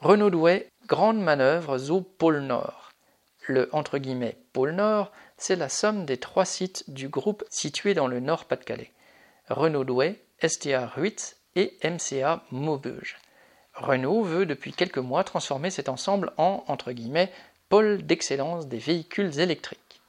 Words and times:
Renault 0.00 0.30
Douai, 0.30 0.68
grande 0.86 1.20
manœuvre 1.20 1.90
au 1.90 2.00
pôle 2.00 2.38
Nord. 2.38 2.92
Le 3.48 3.68
entre 3.72 3.98
guillemets 3.98 4.36
pôle 4.52 4.70
Nord, 4.70 5.10
c'est 5.36 5.56
la 5.56 5.68
somme 5.68 6.04
des 6.04 6.18
trois 6.18 6.44
sites 6.44 6.88
du 6.88 7.08
groupe 7.08 7.42
situés 7.50 7.94
dans 7.94 8.06
le 8.06 8.20
Nord-Pas-de-Calais. 8.20 8.92
Renault 9.48 9.82
Douai, 9.82 10.22
STA 10.40 10.86
Ruitz 10.86 11.36
et 11.56 11.76
MCA 11.82 12.44
Maubeuge. 12.52 13.16
Renault 13.74 14.22
veut 14.22 14.46
depuis 14.46 14.72
quelques 14.72 14.98
mois 14.98 15.24
transformer 15.24 15.70
cet 15.70 15.88
ensemble 15.88 16.32
en 16.36 16.62
entre 16.68 16.92
guillemets 16.92 17.32
pôle 17.68 18.00
d'excellence 18.06 18.68
des 18.68 18.78
véhicules 18.78 19.40
électriques. 19.40 20.00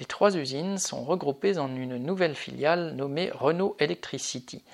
Les 0.00 0.06
trois 0.06 0.36
usines 0.36 0.78
sont 0.78 1.04
regroupées 1.04 1.58
en 1.58 1.72
une 1.72 1.98
nouvelle 1.98 2.34
filiale 2.34 2.96
nommée 2.96 3.30
Renault 3.32 3.76
Electricity. 3.78 4.64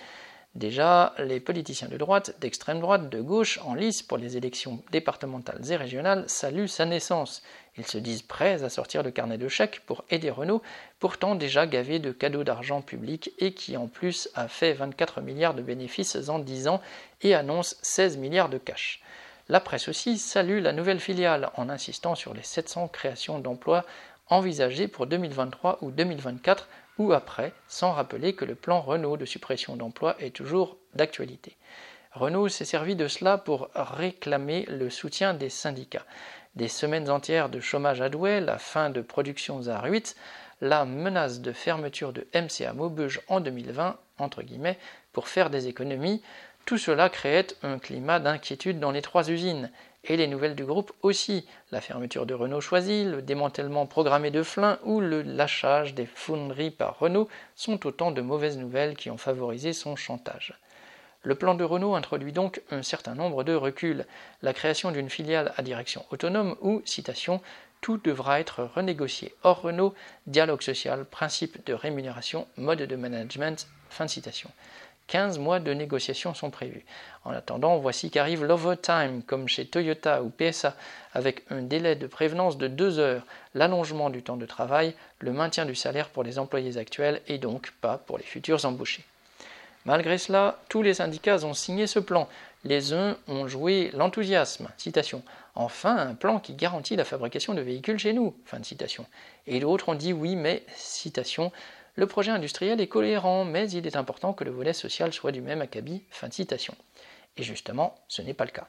Déjà, 0.54 1.14
les 1.18 1.40
politiciens 1.40 1.88
de 1.88 1.96
droite, 1.96 2.34
d'extrême 2.40 2.80
droite, 2.80 3.08
de 3.08 3.22
gauche, 3.22 3.58
en 3.64 3.74
lice 3.74 4.02
pour 4.02 4.18
les 4.18 4.36
élections 4.36 4.82
départementales 4.92 5.62
et 5.70 5.76
régionales, 5.76 6.24
saluent 6.28 6.68
sa 6.68 6.84
naissance. 6.84 7.42
Ils 7.78 7.86
se 7.86 7.96
disent 7.96 8.20
prêts 8.20 8.62
à 8.62 8.68
sortir 8.68 9.02
le 9.02 9.10
carnet 9.10 9.38
de 9.38 9.48
chèques 9.48 9.80
pour 9.86 10.04
aider 10.10 10.28
Renault, 10.28 10.60
pourtant 10.98 11.36
déjà 11.36 11.66
gavé 11.66 12.00
de 12.00 12.12
cadeaux 12.12 12.44
d'argent 12.44 12.82
public 12.82 13.32
et 13.38 13.54
qui 13.54 13.78
en 13.78 13.86
plus 13.86 14.28
a 14.34 14.46
fait 14.46 14.74
24 14.74 15.22
milliards 15.22 15.54
de 15.54 15.62
bénéfices 15.62 16.28
en 16.28 16.38
10 16.38 16.68
ans 16.68 16.82
et 17.22 17.34
annonce 17.34 17.78
16 17.80 18.18
milliards 18.18 18.50
de 18.50 18.58
cash. 18.58 19.00
La 19.48 19.58
presse 19.58 19.88
aussi 19.88 20.18
salue 20.18 20.60
la 20.62 20.72
nouvelle 20.72 21.00
filiale 21.00 21.50
en 21.56 21.70
insistant 21.70 22.14
sur 22.14 22.34
les 22.34 22.42
700 22.42 22.88
créations 22.88 23.38
d'emplois 23.38 23.86
envisagées 24.28 24.86
pour 24.86 25.06
2023 25.06 25.78
ou 25.80 25.90
2024 25.90 26.68
ou 26.98 27.12
après, 27.12 27.52
sans 27.68 27.92
rappeler 27.92 28.34
que 28.34 28.44
le 28.44 28.54
plan 28.54 28.80
Renault 28.80 29.16
de 29.16 29.24
suppression 29.24 29.76
d'emplois 29.76 30.16
est 30.18 30.34
toujours 30.34 30.76
d'actualité. 30.94 31.56
Renault 32.12 32.48
s'est 32.48 32.66
servi 32.66 32.94
de 32.94 33.08
cela 33.08 33.38
pour 33.38 33.70
réclamer 33.74 34.66
le 34.68 34.90
soutien 34.90 35.32
des 35.32 35.48
syndicats. 35.48 36.04
Des 36.54 36.68
semaines 36.68 37.08
entières 37.08 37.48
de 37.48 37.60
chômage 37.60 38.02
à 38.02 38.10
Douai, 38.10 38.40
la 38.40 38.58
fin 38.58 38.90
de 38.90 39.00
production 39.00 39.68
à 39.68 39.82
la 40.60 40.84
menace 40.84 41.40
de 41.40 41.52
fermeture 41.52 42.12
de 42.12 42.26
MCA 42.34 42.72
Maubeuge 42.74 43.20
en 43.28 43.40
2020, 43.40 43.96
entre 44.18 44.42
guillemets, 44.42 44.78
pour 45.12 45.28
faire 45.28 45.50
des 45.50 45.66
économies, 45.66 46.22
tout 46.64 46.78
cela 46.78 47.08
créait 47.08 47.46
un 47.62 47.78
climat 47.78 48.20
d'inquiétude 48.20 48.78
dans 48.78 48.90
les 48.90 49.02
trois 49.02 49.30
usines 49.30 49.70
et 50.04 50.16
les 50.16 50.26
nouvelles 50.26 50.56
du 50.56 50.64
groupe 50.64 50.92
aussi, 51.02 51.46
la 51.70 51.80
fermeture 51.80 52.26
de 52.26 52.34
Renault 52.34 52.60
choisie, 52.60 53.04
le 53.04 53.22
démantèlement 53.22 53.86
programmé 53.86 54.30
de 54.30 54.42
Flin 54.42 54.78
ou 54.82 55.00
le 55.00 55.22
lâchage 55.22 55.94
des 55.94 56.06
fonderies 56.06 56.72
par 56.72 56.98
Renault 56.98 57.28
sont 57.54 57.86
autant 57.86 58.10
de 58.10 58.20
mauvaises 58.20 58.58
nouvelles 58.58 58.96
qui 58.96 59.10
ont 59.10 59.18
favorisé 59.18 59.72
son 59.72 59.94
chantage. 59.94 60.58
Le 61.22 61.36
plan 61.36 61.54
de 61.54 61.62
Renault 61.62 61.94
introduit 61.94 62.32
donc 62.32 62.62
un 62.72 62.82
certain 62.82 63.14
nombre 63.14 63.44
de 63.44 63.54
reculs, 63.54 64.06
la 64.42 64.52
création 64.52 64.90
d'une 64.90 65.10
filiale 65.10 65.52
à 65.56 65.62
direction 65.62 66.04
autonome 66.10 66.56
ou, 66.60 66.82
citation, 66.84 67.40
tout 67.80 67.96
devra 67.96 68.40
être 68.40 68.64
renégocié 68.74 69.32
hors 69.44 69.62
Renault, 69.62 69.94
dialogue 70.26 70.62
social, 70.62 71.04
principe 71.04 71.64
de 71.64 71.74
rémunération, 71.74 72.48
mode 72.56 72.82
de 72.82 72.96
management, 72.96 73.68
fin 73.88 74.06
de 74.06 74.10
citation. 74.10 74.50
15 75.12 75.38
mois 75.38 75.60
de 75.60 75.74
négociations 75.74 76.32
sont 76.32 76.48
prévus. 76.48 76.86
En 77.26 77.32
attendant, 77.32 77.76
voici 77.76 78.10
qu'arrive 78.10 78.46
l'overtime, 78.46 79.22
comme 79.26 79.46
chez 79.46 79.66
Toyota 79.66 80.22
ou 80.22 80.30
PSA, 80.30 80.74
avec 81.12 81.42
un 81.50 81.60
délai 81.60 81.96
de 81.96 82.06
prévenance 82.06 82.56
de 82.56 82.66
2 82.66 82.98
heures, 82.98 83.26
l'allongement 83.54 84.08
du 84.08 84.22
temps 84.22 84.38
de 84.38 84.46
travail, 84.46 84.94
le 85.18 85.32
maintien 85.32 85.66
du 85.66 85.74
salaire 85.74 86.08
pour 86.08 86.22
les 86.22 86.38
employés 86.38 86.78
actuels 86.78 87.20
et 87.28 87.36
donc 87.36 87.72
pas 87.82 87.98
pour 87.98 88.16
les 88.16 88.24
futurs 88.24 88.64
embauchés. 88.64 89.04
Malgré 89.84 90.16
cela, 90.16 90.58
tous 90.70 90.80
les 90.80 90.94
syndicats 90.94 91.44
ont 91.44 91.52
signé 91.52 91.86
ce 91.86 91.98
plan. 91.98 92.26
Les 92.64 92.94
uns 92.94 93.18
ont 93.28 93.46
joué 93.48 93.90
l'enthousiasme, 93.92 94.70
citation, 94.78 95.22
enfin 95.54 95.94
un 95.94 96.14
plan 96.14 96.38
qui 96.40 96.54
garantit 96.54 96.96
la 96.96 97.04
fabrication 97.04 97.52
de 97.52 97.60
véhicules 97.60 97.98
chez 97.98 98.14
nous, 98.14 98.34
fin 98.46 98.60
de 98.60 98.64
citation. 98.64 99.04
Et 99.46 99.60
d'autres 99.60 99.90
ont 99.90 99.94
dit 99.94 100.14
oui, 100.14 100.36
mais, 100.36 100.62
citation, 100.74 101.52
le 101.94 102.06
projet 102.06 102.30
industriel 102.30 102.80
est 102.80 102.86
cohérent, 102.86 103.44
mais 103.44 103.70
il 103.70 103.86
est 103.86 103.96
important 103.96 104.32
que 104.32 104.44
le 104.44 104.50
volet 104.50 104.72
social 104.72 105.12
soit 105.12 105.30
du 105.30 105.42
même 105.42 105.60
acabit. 105.60 106.02
Fin 106.10 106.28
de 106.28 106.32
citation. 106.32 106.74
Et 107.36 107.42
justement, 107.42 107.94
ce 108.08 108.22
n'est 108.22 108.32
pas 108.32 108.46
le 108.46 108.50
cas. 108.50 108.68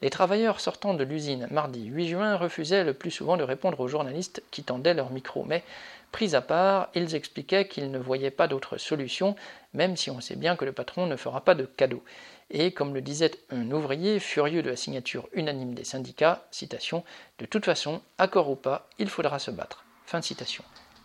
Les 0.00 0.10
travailleurs 0.10 0.60
sortant 0.60 0.94
de 0.94 1.02
l'usine 1.02 1.48
mardi 1.50 1.86
8 1.86 2.08
juin 2.08 2.36
refusaient 2.36 2.84
le 2.84 2.94
plus 2.94 3.10
souvent 3.10 3.36
de 3.36 3.42
répondre 3.42 3.80
aux 3.80 3.88
journalistes 3.88 4.42
qui 4.50 4.62
tendaient 4.62 4.94
leur 4.94 5.10
micro, 5.10 5.44
mais 5.44 5.64
pris 6.12 6.36
à 6.36 6.40
part, 6.40 6.90
ils 6.94 7.14
expliquaient 7.16 7.66
qu'ils 7.66 7.90
ne 7.90 7.98
voyaient 7.98 8.30
pas 8.30 8.48
d'autre 8.48 8.78
solution, 8.78 9.34
même 9.74 9.96
si 9.96 10.10
on 10.10 10.20
sait 10.20 10.36
bien 10.36 10.54
que 10.54 10.64
le 10.64 10.72
patron 10.72 11.06
ne 11.06 11.16
fera 11.16 11.40
pas 11.40 11.56
de 11.56 11.64
cadeau. 11.64 12.02
Et 12.50 12.72
comme 12.72 12.94
le 12.94 13.00
disait 13.00 13.32
un 13.50 13.70
ouvrier 13.72 14.20
furieux 14.20 14.62
de 14.62 14.70
la 14.70 14.76
signature 14.76 15.28
unanime 15.32 15.74
des 15.74 15.84
syndicats, 15.84 16.46
citation, 16.50 17.02
de 17.38 17.46
toute 17.46 17.64
façon, 17.64 18.02
accord 18.18 18.50
ou 18.50 18.56
pas, 18.56 18.88
il 18.98 19.08
faudra 19.08 19.40
se 19.40 19.50
battre. 19.50 19.84
Fin 20.06 20.20
de 20.20 20.24
citation. 20.24 20.64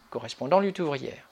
Correspondant 0.09 0.59
lutte 0.59 0.79
ouvrière. 0.79 1.29